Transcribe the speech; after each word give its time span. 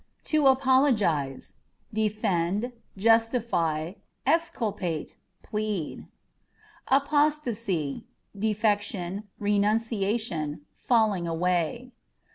To 0.23 0.47
Apologise 0.47 1.53
â€" 1.53 1.53
defend, 1.93 2.71
justify, 2.97 3.93
exculpate, 4.25 5.17
plead. 5.43 6.07
Apostacy 6.87 8.05
â€" 8.35 8.39
defection, 8.41 9.27
renunciation, 9.37 10.61
falling 10.75 11.27
away. 11.27 11.91